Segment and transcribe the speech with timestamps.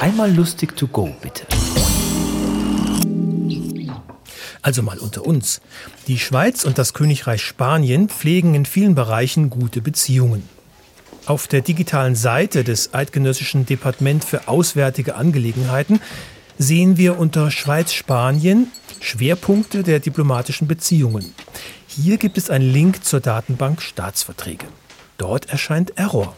[0.00, 1.46] Einmal lustig to go, bitte.
[4.60, 5.62] Also mal unter uns.
[6.06, 10.46] Die Schweiz und das Königreich Spanien pflegen in vielen Bereichen gute Beziehungen.
[11.24, 16.00] Auf der digitalen Seite des Eidgenössischen Departement für Auswärtige Angelegenheiten
[16.58, 18.70] sehen wir unter Schweiz-Spanien
[19.00, 21.34] Schwerpunkte der diplomatischen Beziehungen.
[21.86, 24.66] Hier gibt es einen Link zur Datenbank Staatsverträge.
[25.16, 26.36] Dort erscheint Error,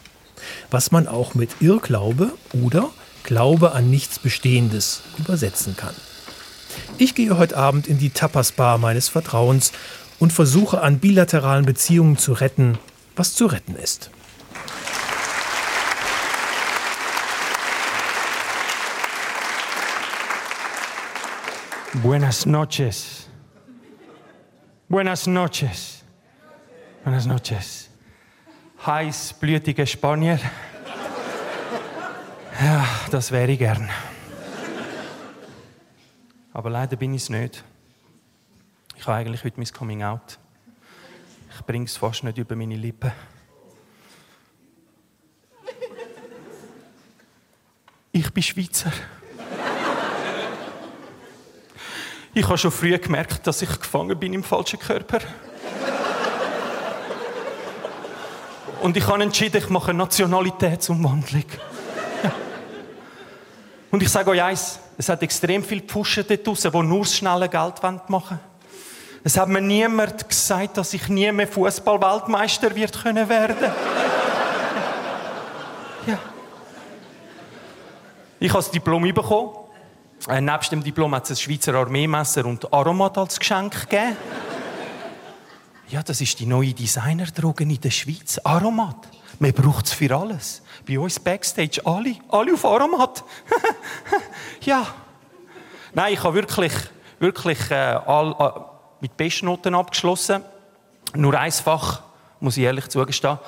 [0.71, 2.91] was man auch mit Irrglaube oder
[3.29, 5.95] Glaube an nichts Bestehendes übersetzen kann.
[6.97, 9.73] Ich gehe heute Abend in die Tapas-Bar meines Vertrauens
[10.19, 12.79] und versuche an bilateralen Beziehungen zu retten,
[13.17, 14.11] was zu retten ist.
[22.03, 23.27] Buenas noches.
[24.89, 26.03] Buenas noches.
[27.05, 27.91] Buenas noches.
[28.87, 30.41] Heißblütige Spanier.
[32.61, 33.89] Ja, das wäre ich gern.
[36.53, 37.63] Aber leider bin ich es nicht.
[38.97, 40.41] Ich habe eigentlich heute mein Coming Out.
[41.55, 43.13] Ich bringe es fast nicht über meine Lippen.
[48.11, 48.91] Ich bin Schweizer.
[52.35, 55.21] Ich habe schon früh gemerkt, dass ich gefangen bin im falschen Körper.
[58.81, 61.45] Und ich habe entschieden, ich mache eine Nationalitätsumwandlung.
[63.91, 67.17] Und ich sage euch eins, es hat extrem viele Pfuschen dort draussen, die nur das
[67.17, 68.41] schnelle Geld machen wollen.
[69.25, 73.57] Es hat mir niemand gesagt, dass ich nie mehr Fußball-Weltmeister wird können werden.
[76.07, 76.19] ja.
[78.39, 79.51] Ich habe das Diplom bekommen.
[80.29, 84.17] Äh, nebst dem Diplom hat es ein Schweizer Armeemesser und Aromat als Geschenk gegeben.
[85.91, 88.39] Ja, das ist die neue Designerdroge in der Schweiz.
[88.45, 89.09] Aromat.
[89.39, 90.63] Man braucht es für alles.
[90.87, 93.25] Bei uns Backstage alle, alle auf Aromat.
[94.63, 94.87] ja.
[95.95, 96.73] Nein, ich habe wirklich,
[97.19, 98.61] wirklich äh, all, äh,
[99.01, 100.43] mit Bestnoten abgeschlossen.
[101.15, 102.03] Nur ein Fach,
[102.41, 103.39] muss ich ehrlich zugestehen.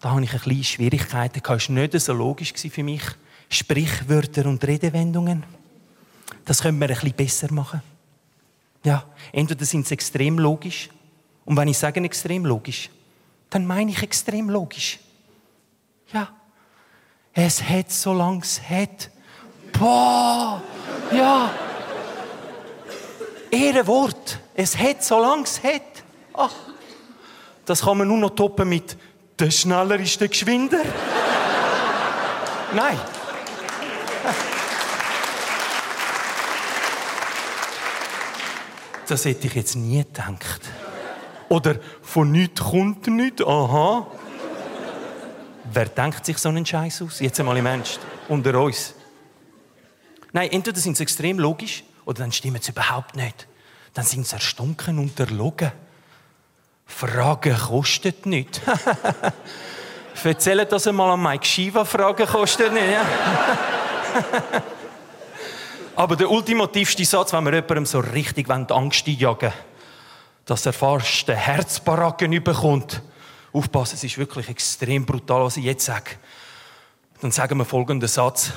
[0.00, 1.42] Da hatte ich ein bisschen Schwierigkeiten.
[1.42, 3.02] Das war nicht so logisch für mich.
[3.50, 5.44] Sprichwörter und Redewendungen.
[6.46, 7.82] Das können wir ein bisschen besser machen.
[8.82, 10.88] Ja, entweder sind sie extrem logisch.
[11.44, 12.90] Und wenn ich sage extrem logisch,
[13.50, 14.98] dann meine ich extrem logisch.
[16.12, 16.28] Ja.
[17.32, 19.10] Es hat, solange es hat.
[19.78, 20.62] Boah!
[21.12, 21.50] Ja.
[23.50, 24.38] Ehrenwort.
[24.54, 25.82] Es hat, solange es hat.
[26.32, 26.52] Ach.
[27.64, 28.96] Das kann man nur noch toppen mit
[29.38, 30.82] der schneller ist der geschwinder.
[32.72, 32.98] Nein.
[39.06, 40.60] Das hätte ich jetzt nie gedacht.
[41.54, 44.08] Oder von nichts kommt nichts, aha.
[45.72, 47.20] Wer denkt sich so einen Scheiß aus?
[47.20, 48.00] Jetzt einmal im Ernst.
[48.28, 48.92] Unter uns.
[50.32, 53.46] Nein, entweder sind sie extrem logisch oder dann stimmen sie überhaupt nicht.
[53.92, 55.70] Dann sind sie erstunken und erlogen.
[56.86, 58.60] Fragen kostet nichts.
[60.24, 62.90] Erzählt das einmal an Mike Shiva, Fragen kostet nicht.
[62.90, 63.04] Ja?
[65.94, 69.73] Aber der ultimativste Satz, wenn wir jemandem so richtig Angst einjagen wollen,
[70.46, 73.02] dass er fast den Herzbaracken bekommt.
[73.52, 76.12] Aufpassen, es ist wirklich extrem brutal, was ich jetzt sage.
[77.20, 78.52] Dann sagen wir folgenden Satz.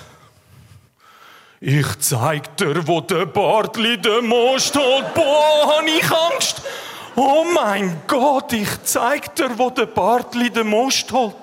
[1.59, 5.13] Ich zeig dir, wo der Bartli den Most holt.
[5.13, 6.61] Boah, hab ich Angst.
[7.15, 11.35] Oh mein Gott, ich zeig dir, wo der Bartli den Most holt.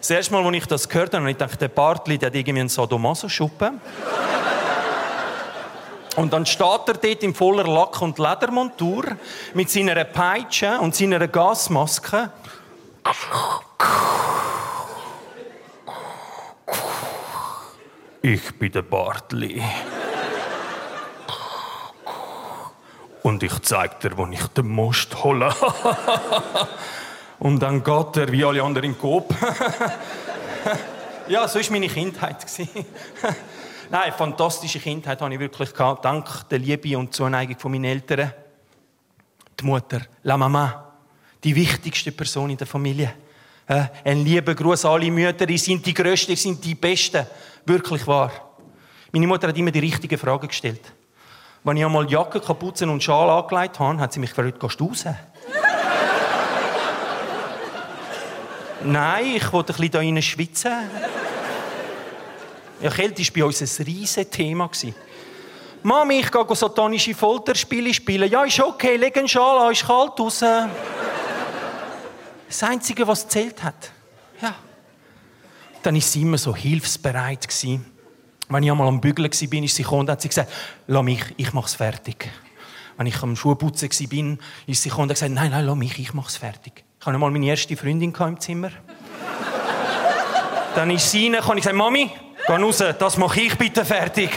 [0.00, 2.34] Das erste Mal, als ich das gehört habe, habe ich gedacht, der Bartli, der hat
[2.34, 3.80] irgendwie einen Sadomaso-Schuppen.
[6.18, 9.04] Und dann steht er dort in voller Lack- und Ledermontur
[9.54, 12.32] mit seiner Peitsche und seiner Gasmaske.
[18.20, 19.62] Ich bin der Bartli.
[23.22, 25.54] Und ich zeig dir, wo ich den Most hole.
[27.38, 29.32] Und dann geht er wie alle anderen in den Kopf.
[31.28, 32.44] ja, so war meine Kindheit.
[33.90, 36.04] Nein, fantastische Kindheit hatte ich wirklich gehabt.
[36.04, 38.34] Dank der Liebe und Zuneigung von meinen Eltern.
[39.58, 40.92] Die Mutter, la Mama,
[41.42, 43.14] die wichtigste Person in der Familie.
[43.66, 47.26] Ein lieber Gruß an alle Mütter, ihr sind die Größten, ihr sind die Besten.
[47.64, 48.30] Wirklich wahr.
[49.10, 50.92] Meine Mutter hat immer die richtigen Fragen gestellt.
[51.64, 54.86] Wenn ich einmal Jacke, Kapuzen und Schal angelegt habe, hat sie mich gefragt, gehst du
[54.86, 55.04] raus?
[58.84, 60.72] Nein, ich wollte ein bisschen innen schwitzen.
[62.80, 64.70] Kälte war bei uns ein riesiges Thema.
[65.82, 68.30] Mami, ich gehe satanische Folterspiele spielen.
[68.30, 70.68] Ja, ist okay, leg einen Schal an, ist kalt draußen.
[72.48, 73.92] Das Einzige, was zählt hat.
[74.40, 74.54] Ja.
[75.82, 77.46] Dann ist sie immer so hilfsbereit.
[78.48, 80.50] Wenn ich einmal am Bügeln war, ist sie gekommen und hat sie gesagt,
[80.86, 82.30] lass mich, ich mach's fertig.
[82.96, 85.98] Wenn ich am Schuhputzen war, ist sie gekommen und hat gesagt, nein, nein, lass mich,
[85.98, 86.84] ich mach's fertig.
[86.98, 88.70] Ich hatte einmal meine erste Freundin im Zimmer.
[90.74, 92.10] Dann ist sie rein und ich gesagt, Mami,
[92.48, 94.30] geh raus, das mache ich bitte fertig.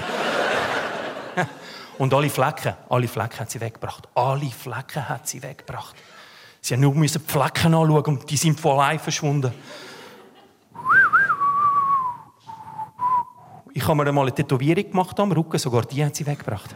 [1.98, 4.08] Und alle Flecken, alle Flecken hat sie weggebracht.
[4.16, 5.96] Alle Flecken hat sie weggebracht.
[6.60, 9.54] Sie haben nur die Flecken anschauen und die sind von allein verschwunden.
[13.74, 16.76] Ich habe mir einmal eine Tätowierung gemacht am Rücken, sogar die hat sie weggebracht.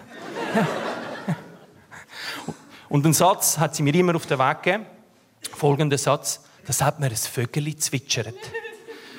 [2.87, 4.85] Und einen Satz hat sie mir immer auf den Weg gegeben.
[5.51, 6.45] Folgender Satz.
[6.65, 8.35] Das hat mir ein Vögel zwitschert.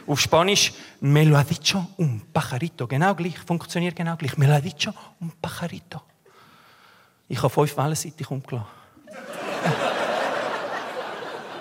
[0.07, 2.87] Auf Spanisch, me lo ha dicho un pajarito.
[2.87, 4.39] Genau gleich, funktioniert genau gleich.
[4.39, 6.03] Me lo ha dicho un pajarito.
[7.29, 8.69] Ich habe fünf wellenseitig umgelassen.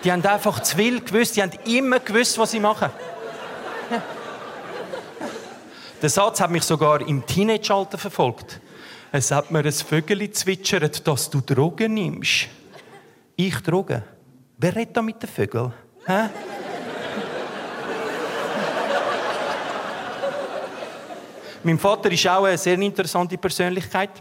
[0.03, 2.91] Die haben einfach zu viel gewusst, die haben immer gewusst, was sie machen.
[6.01, 8.61] Der Satz hat mich sogar im Teenage-Alter verfolgt.
[9.11, 12.49] Es hat mir ein Vögel zwitschert, dass du Drogen nimmst.
[13.35, 14.03] Ich Drogen?
[14.59, 15.73] Wer redet da mit den Vögeln?
[16.05, 16.29] Hä?
[21.65, 24.11] Mein Vater ist auch eine sehr interessante Persönlichkeit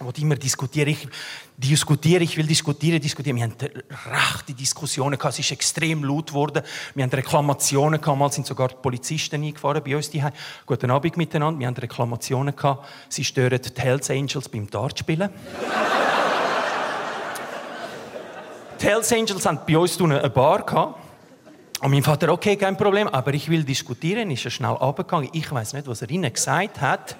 [0.00, 1.08] wo immer diskutiere ich,
[1.56, 3.36] diskutiere, ich will diskutieren, diskutieren.
[3.36, 3.54] Wir haben
[4.10, 6.62] rechte Diskussionen gehabt, es ist extrem laut geworden.
[6.94, 10.32] Wir haben Reklamationen gehabt, mal sind sogar die Polizisten eingefahren bei uns daheim.
[10.66, 11.58] Guten Abend miteinander.
[11.58, 15.30] Wir haben Reklamationen gehabt, sie stören die Hells Angels beim Dartspielen.
[18.80, 21.07] die Hells Angels haben bei uns eine Bar gehabt.
[21.80, 25.30] Und mein Vater, okay, kein Problem, aber ich will diskutieren, ist er schnell runtergegangen.
[25.32, 27.16] Ich weiß nicht, was er ihnen gesagt hat.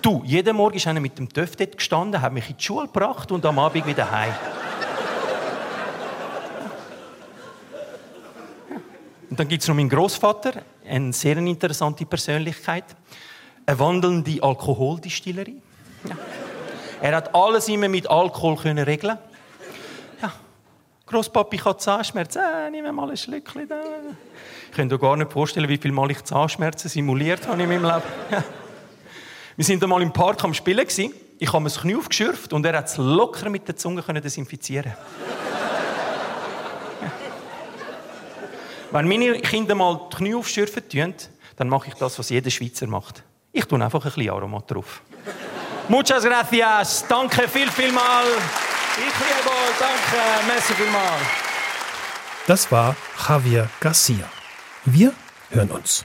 [0.00, 2.86] Du, jeden Morgen ist einer mit dem Töff dort gestanden, hat mich in die Schule
[2.86, 4.32] gebracht und am Abend wieder heim.
[9.28, 12.84] Und dann gibt es noch meinen Großvater, eine sehr interessante Persönlichkeit,
[13.66, 15.60] eine wandelnde Alkoholdistillerie.
[16.08, 16.16] Ja.
[17.00, 19.18] Er hat alles immer mit Alkohol können regeln.
[21.08, 21.14] Ja.
[21.16, 23.68] Großpapi hat Zahnschmerzen, äh, nimm mal ein Schlückchen.
[23.68, 23.80] Da.
[24.70, 27.84] Ich kann mir gar nicht vorstellen, wie viel Mal ich Zahnschmerzen simuliert habe in meinem
[27.84, 28.02] Leben.
[29.56, 30.86] Wir sind einmal im Park am Spielen.
[30.86, 34.94] Ich habe mir das Knie aufgeschürft und er hat es locker mit der Zunge desinfizieren
[38.90, 41.14] Wenn meine Kinder mal die Knie aufschürfen tun,
[41.56, 43.24] dann mache ich das, was jeder Schweizer macht.
[43.52, 45.02] Ich tue einfach ein bisschen Aromat drauf.
[45.88, 47.04] Muchas gracias.
[47.08, 48.24] Danke viel, viel mal.
[48.98, 49.78] Ich liebe euch.
[49.78, 50.20] Danke.
[50.46, 51.18] Merci viel mal.
[52.46, 52.96] Das war
[53.28, 54.28] Javier Garcia.
[54.84, 55.12] Wir
[55.50, 56.04] hören uns.